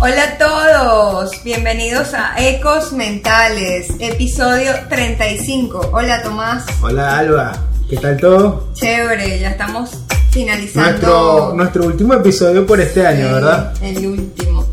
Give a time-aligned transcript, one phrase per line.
[0.00, 5.90] Hola a todos, bienvenidos a Ecos Mentales, episodio 35.
[5.92, 6.66] Hola Tomás.
[6.80, 8.68] Hola Alba, ¿qué tal todo?
[8.74, 9.90] Chévere, ya estamos
[10.30, 10.90] finalizando.
[10.90, 13.74] Nuestro, nuestro último episodio por este año, ¿verdad?
[13.82, 14.66] El último,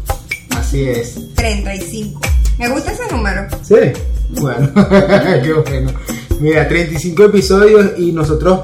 [0.56, 1.34] Así es.
[1.34, 2.22] 35.
[2.60, 3.48] Me gusta ese número.
[3.64, 3.76] Sí,
[4.30, 4.72] bueno,
[5.44, 5.92] qué bueno.
[6.40, 8.60] Mira, 35 episodios y nosotros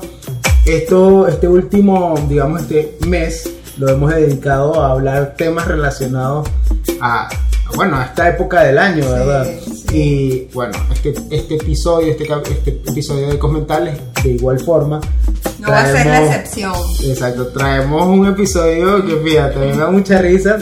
[0.66, 3.50] esto, este último, digamos, este mes
[3.82, 6.48] lo hemos dedicado a hablar temas relacionados
[7.02, 7.28] a,
[7.76, 9.48] bueno, a esta época del año, ¿verdad?
[9.66, 9.72] sí.
[9.94, 15.02] Y bueno, este, este episodio, este, este episodio de Comentales, de igual forma,
[15.60, 16.74] No va a ser la traemos- excepción.
[17.06, 20.60] Exacto, traemos un episodio que fíjate, me da mucha risa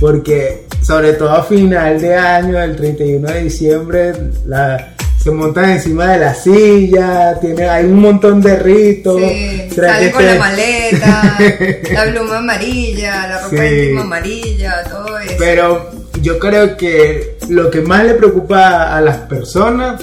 [0.00, 4.12] porque sobre todo a final de año, el 31 de diciembre,
[4.46, 4.93] la-
[5.24, 9.18] se montan encima de la silla, tiene, hay un montón de ritos.
[9.18, 11.38] Sí, ¿será sale que con la maleta,
[11.94, 13.56] la pluma amarilla, la ropa Sí.
[13.64, 15.34] íntima amarilla, todo eso.
[15.38, 20.02] Pero yo creo que lo que más le preocupa a las personas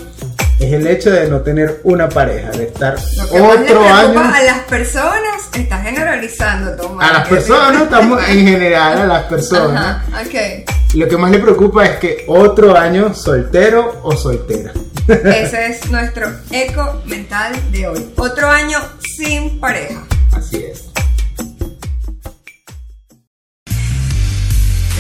[0.60, 4.20] es el hecho de no tener una pareja, de estar Lo que otro año.
[4.22, 7.08] a las personas, está generalizando, Tomás.
[7.08, 9.98] A las personas, estamos en general a las personas.
[10.12, 10.24] Ajá.
[10.96, 14.74] Lo que más le preocupa es que otro año soltero o soltera.
[15.08, 18.06] Ese es nuestro eco mental de hoy.
[18.18, 18.78] Otro año
[19.18, 20.06] sin pareja.
[20.32, 20.84] Así es.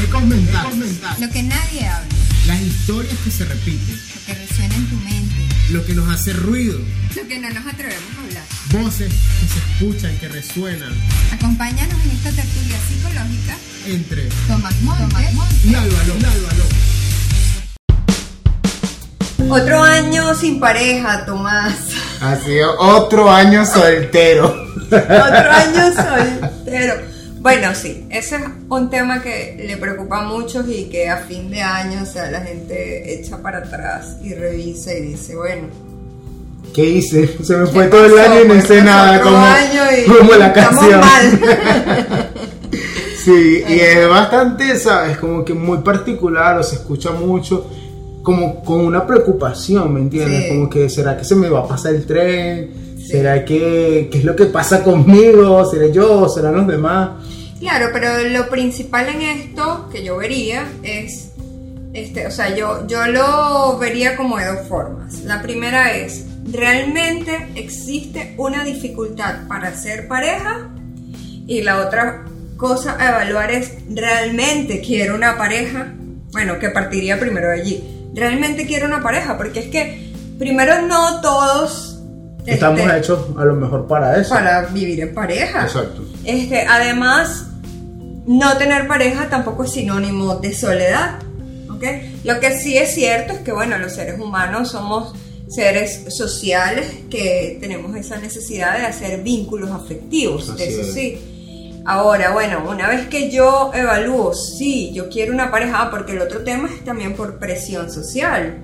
[0.03, 0.99] Ecos mentales.
[1.19, 2.07] Lo que nadie habla,
[2.47, 3.95] Las historias que se repiten.
[4.15, 5.35] lo que resuena en tu mente,
[5.69, 6.79] Lo que nos hace ruido.
[7.15, 8.43] lo que no nos atrevemos a hablar.
[8.83, 10.93] Voces que se escuchan, que resuenan.
[11.31, 13.55] Acompáñanos en esta tertulia psicológica.
[13.85, 15.17] Entre Tomás Montes.
[15.65, 16.15] y Álvaro.
[16.19, 16.63] y Álvaro.
[19.51, 21.75] Otro año sin pareja, Tomás.
[22.21, 24.47] Ha sido otro año soltero.
[24.87, 26.93] Otro año soltero.
[27.39, 31.49] Bueno, sí, ese es un tema que le preocupa a muchos y que a fin
[31.49, 35.67] de año, o sea, la gente echa para atrás y revisa y dice, bueno,
[36.73, 37.27] ¿Qué hice?
[37.43, 40.33] Se me ¿qué fue todo el año y no hice nada como, año y como
[40.35, 40.99] la estamos canción.
[41.01, 42.29] mal.
[43.23, 45.19] Sí, y es bastante, ¿sabes?
[45.19, 47.69] Como que muy particular, o se escucha mucho,
[48.23, 50.43] como con una preocupación, ¿me entiendes?
[50.43, 50.49] Sí.
[50.49, 52.95] Como que, ¿será que se me va a pasar el tren?
[52.97, 53.07] Sí.
[53.07, 55.65] ¿Será que, qué es lo que pasa conmigo?
[55.65, 56.29] ¿Seré yo?
[56.29, 57.11] ¿Serán los demás?
[57.59, 61.31] Claro, pero lo principal en esto que yo vería es,
[61.93, 65.21] este, o sea, yo, yo lo vería como de dos formas.
[65.21, 70.69] La primera es, ¿realmente existe una dificultad para ser pareja?
[71.45, 72.25] Y la otra
[72.57, 75.93] cosa a evaluar es, ¿realmente quiero una pareja?
[76.31, 78.00] Bueno, que partiría primero de allí.
[78.13, 79.37] ¿Realmente quiero una pareja?
[79.37, 81.99] Porque es que, primero, no todos...
[82.45, 84.33] Estamos este, hechos a lo mejor para eso.
[84.33, 85.63] para vivir en pareja.
[85.63, 86.03] Exacto.
[86.23, 87.45] Este, además,
[88.25, 91.19] no tener pareja tampoco es sinónimo de soledad.
[91.69, 91.83] ¿ok?
[92.23, 95.13] Lo que sí es cierto es que, bueno, los seres humanos somos
[95.47, 100.49] seres sociales que tenemos esa necesidad de hacer vínculos afectivos.
[100.49, 100.93] Así eso es.
[100.93, 101.30] sí.
[101.85, 106.21] Ahora, bueno, una vez que yo evalúo, sí, yo quiero una pareja, ah, porque el
[106.21, 108.57] otro tema es también por presión social.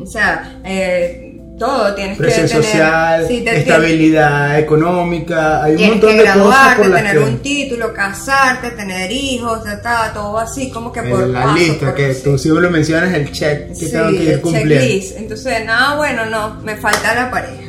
[0.00, 1.24] O sea, eh,
[1.58, 2.64] todo tienes Presión que tener...
[2.66, 7.02] social, sí, te- estabilidad económica, hay un Tienes montón que de cosas graduarte, por las
[7.02, 7.24] tener que...
[7.24, 11.86] un título, casarte, tener hijos, ta, ta, todo así, como que por la paso, lista,
[11.86, 12.20] por- que sí.
[12.22, 14.74] tú siempre lo mencionas, el check que Sí, tengo que ir cumpliendo.
[14.74, 15.16] checklist.
[15.16, 17.67] Entonces, nada, bueno, no, me falta la pareja.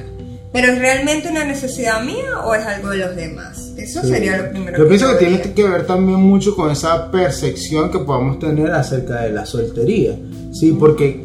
[0.52, 3.72] Pero ¿es realmente una necesidad mía o es algo de los demás?
[3.78, 4.08] Eso Sí.
[4.10, 8.00] sería lo primero Yo pienso que tiene que ver también mucho con esa percepción que
[8.00, 10.18] podamos tener acerca de la soltería.
[10.52, 11.24] Sí, porque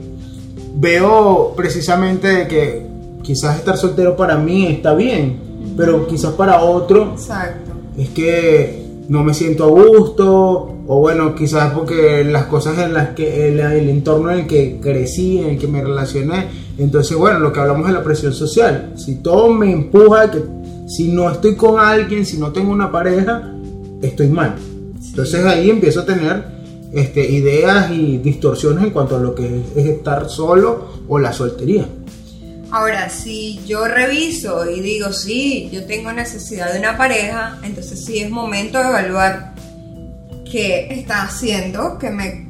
[0.76, 2.86] veo precisamente que
[3.22, 5.38] quizás estar soltero para mí está bien,
[5.76, 7.72] pero quizás para otro Exacto.
[7.96, 13.10] es que no me siento a gusto, o bueno, quizás porque las cosas en las
[13.10, 16.46] que, el, el entorno en el que crecí, en el que me relacioné,
[16.78, 20.42] entonces bueno, lo que hablamos de la presión social, si todo me empuja que
[20.86, 23.50] si no estoy con alguien, si no tengo una pareja,
[24.02, 24.56] estoy mal.
[25.08, 26.44] Entonces ahí empiezo a tener
[26.92, 31.86] este, ideas y distorsiones en cuanto a lo que es estar solo o la soltería.
[32.74, 38.18] Ahora, si yo reviso y digo, sí, yo tengo necesidad de una pareja, entonces sí
[38.18, 39.54] es momento de evaluar
[40.50, 42.48] qué está haciendo que me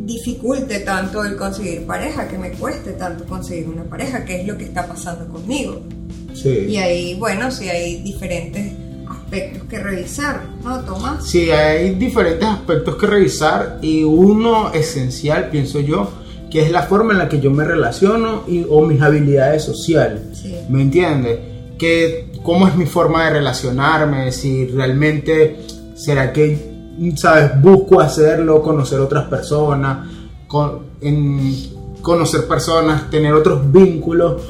[0.00, 4.58] dificulte tanto el conseguir pareja, que me cueste tanto conseguir una pareja, qué es lo
[4.58, 5.80] que está pasando conmigo.
[6.34, 6.66] Sí.
[6.68, 8.72] Y ahí, bueno, sí hay diferentes
[9.08, 11.24] aspectos que revisar, ¿no, Tomás?
[11.24, 16.12] Sí, hay diferentes aspectos que revisar y uno esencial, pienso yo,
[16.50, 20.20] que es la forma en la que yo me relaciono y, o mis habilidades sociales.
[20.32, 20.54] Sí.
[20.68, 21.38] ¿Me entiendes?
[21.78, 25.58] Que cómo es mi forma de relacionarme, si realmente
[25.94, 26.70] será que
[27.16, 27.60] ¿sabes?
[27.60, 30.06] Busco hacerlo, conocer otras personas,
[32.02, 34.42] conocer personas, tener otros vínculos,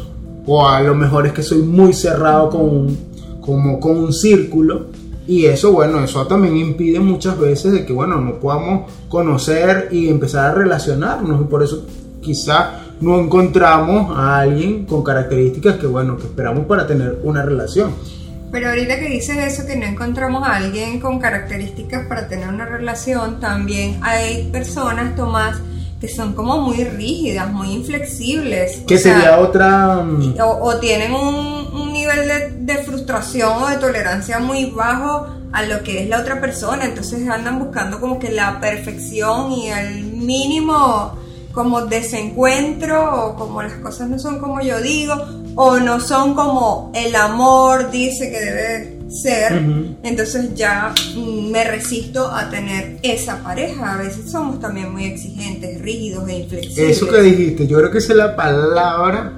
[0.47, 2.99] o a lo mejor es que soy muy cerrado con un,
[3.41, 4.87] como, con un círculo.
[5.31, 10.09] Y eso, bueno, eso también impide muchas veces de que, bueno, no podamos conocer y
[10.09, 11.43] empezar a relacionarnos.
[11.43, 11.87] Y por eso
[12.21, 17.93] quizá no encontramos a alguien con características que, bueno, que esperamos para tener una relación.
[18.51, 22.67] Pero ahorita que dices eso, que no encontramos a alguien con características para tener una
[22.67, 25.59] relación, también hay personas, Tomás,
[26.01, 28.83] que son como muy rígidas, muy inflexibles.
[28.85, 30.03] Que sería otra...
[30.03, 31.60] Mm, o, tienen un,
[31.93, 36.41] nivel de, de, frustración o de tolerancia muy bajo a lo que es la otra
[36.41, 41.19] persona, entonces andan buscando como que la perfección y el mínimo
[41.53, 45.15] como desencuentro o como las cosas no son como yo digo
[45.57, 49.61] o no son como el amor dice que debe ser,
[50.05, 53.95] entonces ya me resisto a tener esa pareja.
[53.95, 56.97] A veces somos también muy exigentes, rígidos e inflexibles.
[56.97, 59.33] Eso que dijiste, yo creo que esa es la palabra,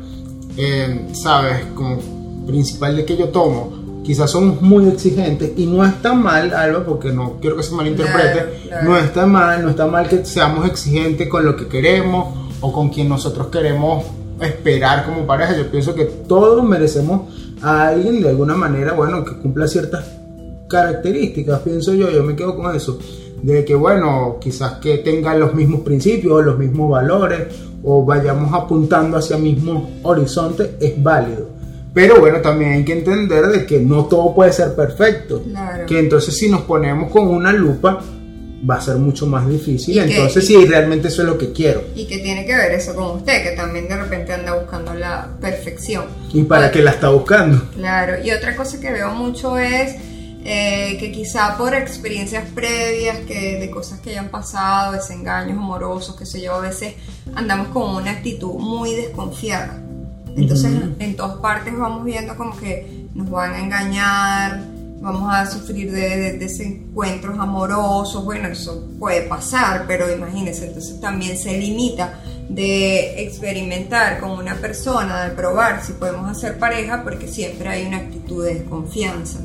[0.58, 1.64] eh, ¿sabes?
[1.74, 2.11] Como
[2.46, 3.82] principal de que yo tomo.
[4.04, 8.70] Quizás somos muy exigentes y no está mal, Alba, porque no quiero que se malinterprete.
[8.84, 12.88] No está mal, no está mal que seamos exigentes con lo que queremos o con
[12.88, 14.04] quien nosotros queremos
[14.40, 15.56] esperar como pareja.
[15.56, 20.04] Yo pienso que todos merecemos a alguien de alguna manera, bueno, que cumpla ciertas
[20.68, 22.98] características, pienso yo, yo me quedo con eso,
[23.42, 27.48] de que bueno, quizás que tenga los mismos principios, los mismos valores,
[27.84, 31.41] o vayamos apuntando hacia el mismo horizonte, es válido.
[31.94, 35.44] Pero bueno, también hay que entender de que no todo puede ser perfecto.
[35.86, 38.02] Que entonces si nos ponemos con una lupa,
[38.68, 39.98] va a ser mucho más difícil.
[39.98, 41.82] Entonces, si realmente eso es lo que quiero.
[41.94, 45.28] Y que tiene que ver eso con usted, que también de repente anda buscando la
[45.40, 46.04] perfección.
[46.32, 47.62] ¿Y para qué la está buscando?
[47.74, 49.96] Claro, y otra cosa que veo mucho es
[50.44, 56.26] eh, que quizá por experiencias previas, que de cosas que hayan pasado, desengaños amorosos, que
[56.26, 56.94] sé yo, a veces
[57.34, 59.82] andamos con una actitud muy desconfiada.
[60.36, 64.62] Entonces, en todas partes vamos viendo como que nos van a engañar,
[65.02, 71.58] vamos a sufrir de, desencuentros amorosos, bueno, eso puede pasar, pero imagínense, entonces también se
[71.58, 77.86] limita de experimentar con una persona, de probar si podemos hacer pareja, porque siempre hay
[77.86, 79.40] una actitud de desconfianza.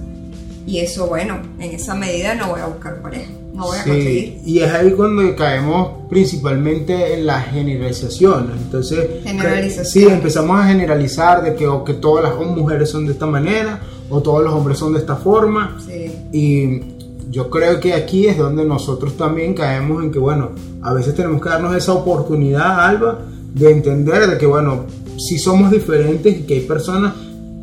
[0.65, 4.41] Y eso, bueno, en esa medida no voy a buscar pareja, no voy a conseguir.
[4.45, 8.51] Y es ahí cuando caemos principalmente en la generalización.
[8.55, 9.85] Entonces, generalización.
[9.85, 13.81] sí, empezamos a generalizar de que, o que todas las mujeres son de esta manera,
[14.09, 15.75] o todos los hombres son de esta forma.
[16.31, 16.81] Y
[17.31, 20.51] yo creo que aquí es donde nosotros también caemos en que, bueno,
[20.83, 23.21] a veces tenemos que darnos esa oportunidad, Alba,
[23.55, 24.85] de entender de que, bueno,
[25.17, 27.15] si somos diferentes y que hay personas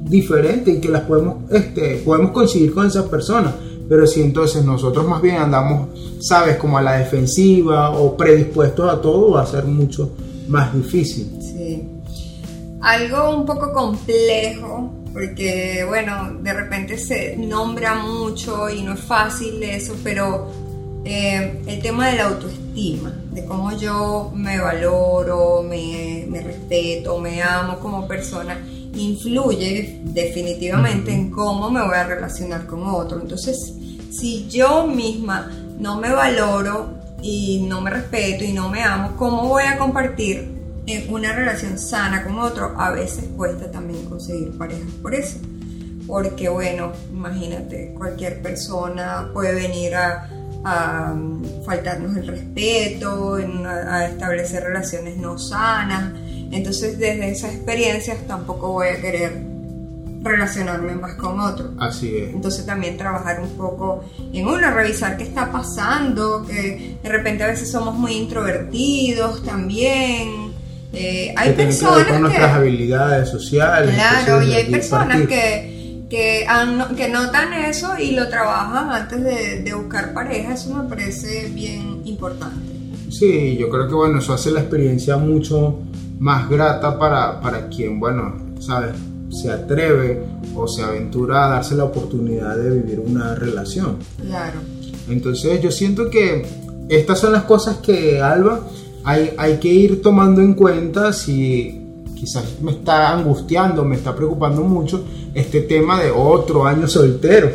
[0.02, 3.54] diferentes y que las podemos, este, podemos coincidir con esas personas.
[3.88, 5.88] Pero si entonces nosotros más bien andamos,
[6.20, 10.10] sabes, como a la defensiva o predispuestos a todo, va a ser mucho
[10.48, 11.30] más difícil.
[11.40, 11.88] Sí.
[12.80, 19.62] Algo un poco complejo porque bueno, de repente se nombra mucho y no es fácil
[19.62, 20.50] eso, pero
[21.04, 27.78] eh, el tema de la autoestima, de cómo yo me valoro, me, respeto, me amo
[27.78, 28.58] como persona,
[28.96, 33.20] influye definitivamente en cómo me voy a relacionar con otro.
[33.20, 33.74] Entonces,
[34.10, 39.48] si yo misma no me valoro y no me respeto y no me amo, ¿cómo
[39.48, 40.54] voy a compartir
[40.86, 45.38] en una relación sana con otro, a veces cuesta también conseguir pareja por eso.
[46.06, 50.28] Porque bueno, imagínate, cualquier persona puede venir a,
[51.14, 56.12] mm, faltarnos el respeto, a, establecer relaciones no sanas.
[56.52, 59.42] Entonces desde esas experiencias tampoco voy a querer
[60.22, 61.72] relacionarme más con otro.
[61.78, 62.34] Así es.
[62.34, 67.48] Entonces también trabajar un poco en uno, revisar qué está pasando, que de repente a
[67.48, 70.54] veces somos muy introvertidos también,
[70.94, 73.94] eh, hay personas que, con nuestras habilidades sociales.
[73.94, 79.22] Claro, y hay personas que, que, notan eso y lo trabajan antes
[79.64, 80.54] de, buscar pareja.
[80.54, 82.72] Eso me parece bien importante.
[83.10, 85.80] Sí, yo creo que bueno, eso hace la experiencia mucho
[86.18, 88.94] más grata para, para quien, bueno, sabes,
[89.30, 90.22] se atreve
[90.54, 93.96] o se aventura a darse la oportunidad de vivir una relación.
[94.24, 94.60] Claro.
[95.08, 96.46] Entonces yo siento que
[96.88, 98.60] estas son las cosas que Alba
[99.04, 101.80] hay, que ir tomando en cuenta si
[102.14, 105.04] quizás me está angustiando, me está preocupando mucho
[105.34, 107.50] este tema de otro año soltero.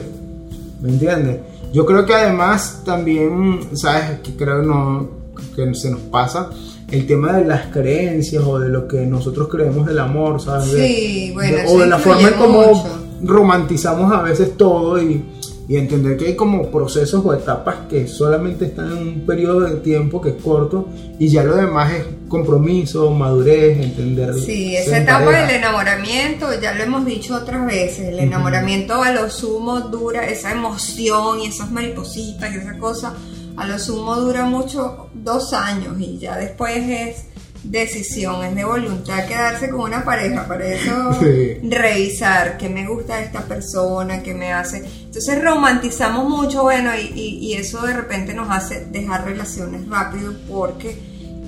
[0.81, 1.39] ¿Me entiendes?
[1.73, 4.19] Yo creo que además también, ¿sabes?
[4.21, 5.09] Que creo no,
[5.55, 6.49] que se nos pasa
[6.91, 10.71] el tema de las creencias o de lo que nosotros creemos del amor, ¿sabes?
[10.71, 12.83] Sí, bueno, o de la forma en cómo
[13.21, 15.23] romantizamos a veces todo y
[15.69, 19.75] y entender que hay como procesos o etapas que solamente están en un periodo de
[19.81, 24.33] tiempo que es corto y ya lo demás es compromiso, madurez, entender.
[24.33, 29.29] Sí, esa etapa del enamoramiento, ya lo hemos dicho otras veces, el enamoramiento a lo
[29.29, 33.13] sumo dura, esa emoción y esas maripositas y esa cosa,
[33.59, 37.25] a lo sumo dura mucho, dos años y ya después es
[37.61, 41.11] decisión, es de voluntad quedarse con una pareja, para eso
[41.63, 44.85] revisar qué me gusta de esta persona, qué me hace.
[45.03, 50.97] Entonces romantizamos mucho, bueno, y, y, eso de repente nos hace dejar relaciones rápido porque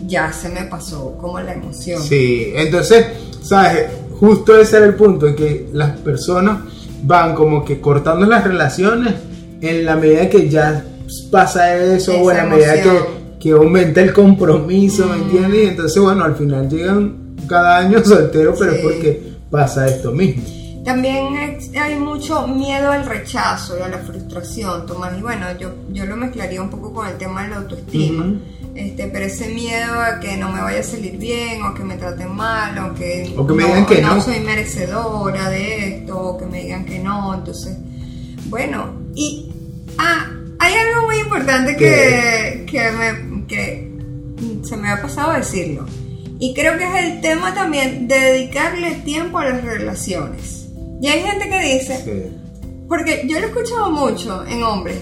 [0.05, 2.03] ya se me pasó como la emoción.
[2.03, 3.05] Sí, entonces,
[3.41, 3.85] ¿sabes?
[4.19, 6.59] Justo ese era el punto, en que las personas
[7.03, 9.13] van como que cortando las relaciones
[9.61, 10.83] en la medida que ya
[11.31, 15.63] pasa eso o en la medida que que aumenta el compromiso, ¿me entiendes?
[15.63, 20.43] Y entonces, bueno, al final llegan cada año solteros, pero es porque pasa esto mismo.
[20.85, 21.27] También
[21.79, 25.17] hay mucho miedo al rechazo y a la frustración, Tomás.
[25.17, 28.39] Y bueno, yo, yo lo mezclaría un poco con el tema de la autoestima.
[28.73, 31.97] este, pero ese miedo a que no me vaya a salir bien, o que me
[31.97, 36.37] traten mal, o que, o que me digan que no soy merecedora de esto, o
[36.37, 37.35] que me digan que no.
[37.35, 37.77] Entonces,
[38.49, 39.51] bueno, y
[39.99, 40.31] ah,
[41.31, 43.91] importante que, que me que
[44.63, 45.85] se me ha pasado decirlo.
[46.39, 50.67] Y creo que es el tema también de dedicarle tiempo a las relaciones.
[51.01, 52.31] Y hay gente que dice,
[52.87, 54.97] porque yo lo he escuchado mucho en hombres,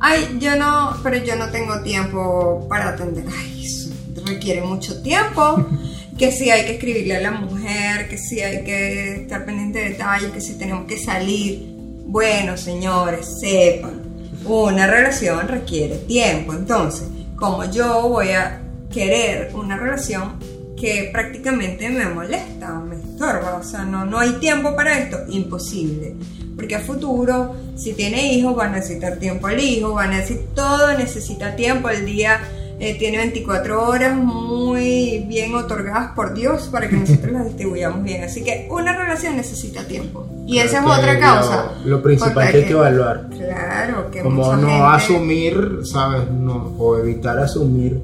[0.00, 3.90] ay, yo no, pero yo no tengo tiempo para atender, ay, eso
[4.24, 5.66] requiere mucho tiempo,
[6.18, 9.90] que si hay que escribirle a la mujer, que si hay que estar pendiente de
[9.90, 11.74] detalles, que si tenemos que salir.
[12.06, 14.03] Bueno, señores, sepan,
[14.46, 18.60] una relación requiere tiempo, entonces como yo voy a
[18.92, 20.38] querer una relación
[20.78, 26.14] que prácticamente me molesta, me estorba, o sea, no, no hay tiempo para esto, imposible.
[26.56, 30.54] Porque a futuro, si tiene hijos, va a necesitar tiempo al hijo, va a necesitar
[30.54, 32.40] todo, necesita tiempo, el día
[32.80, 38.24] eh, tiene 24 horas muy bien otorgadas por Dios para que nosotros las distribuyamos bien.
[38.24, 40.26] Así que una relación necesita tiempo.
[40.46, 41.72] Y esa es otra causa.
[41.84, 43.28] Lo, principal que hay que evaluar.
[43.30, 46.30] Claro, que Como no asumir, ¿sabes?
[46.30, 48.02] No, o evitar asumir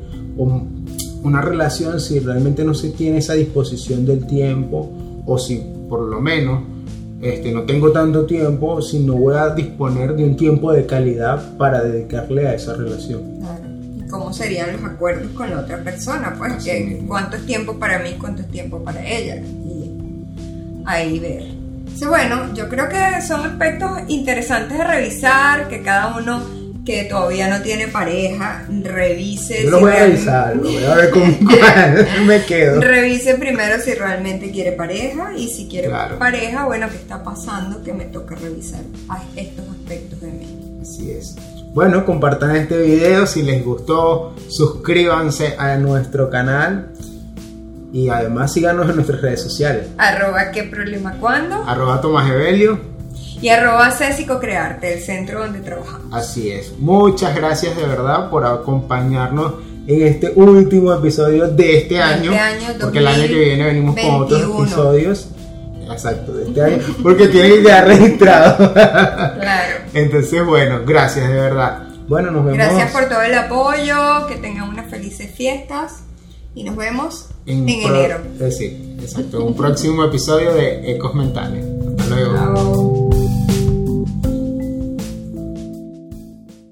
[1.23, 4.91] una relación si realmente no se tiene esa disposición del tiempo
[5.27, 6.62] o si por lo menos
[7.21, 11.59] este, no tengo tanto tiempo, si no voy a disponer de un tiempo de calidad
[11.59, 13.21] para dedicarle a esa relación.
[13.41, 13.60] Claro.
[14.11, 16.35] ¿Y cómo serían los acuerdos con la otra persona?
[16.37, 19.37] Pues que cuánto es tiempo para mí, cuánto es tiempo para ella.
[19.37, 19.90] Y
[20.85, 21.61] ahí ver
[22.07, 27.62] bueno, yo creo que son aspectos interesantes de revisar, que cada uno que todavía no
[27.62, 29.64] tiene pareja, revise.
[29.64, 31.26] Yo lo voy a revisar, lo voy a ver cómo
[32.26, 32.81] me quedo.
[32.81, 37.83] Revise primero si realmente quiere pareja y si quiere pareja, bueno, ¿qué está pasando?
[37.83, 38.81] Que me toca revisar
[39.37, 40.79] estos aspectos de mí.
[40.81, 41.37] Así es.
[41.73, 46.91] Bueno, compartan este video si les gustó, suscríbanse a nuestro canal
[47.93, 49.87] y además síganos en nuestras redes sociales.
[49.97, 51.62] Arroba qué problema cuando.
[51.62, 52.81] Arroba Tomás Evelio.
[53.41, 56.12] Y arroba Césico Crearte, el centro donde trabajamos.
[56.12, 56.77] Así es.
[56.77, 59.55] Muchas gracias de verdad por acompañarnos
[59.87, 62.33] en este último episodio de este, este año.
[62.33, 65.29] año porque el año que viene venimos con otros episodios.
[65.93, 66.79] Exacto, de este año.
[67.03, 68.73] Porque tienen ya registrado.
[68.73, 69.79] claro.
[69.93, 71.89] Entonces, bueno, gracias de verdad.
[72.09, 72.59] Bueno, nos vemos.
[72.59, 74.27] Gracias por todo el apoyo.
[74.27, 76.05] Que tengan unas felices fiestas.
[76.55, 78.19] Y nos vemos en, enero.
[78.41, 79.45] Eh, sí, exacto.
[79.45, 81.65] Un próximo episodio de Ecos Mentales.
[81.99, 83.00] Hasta luego.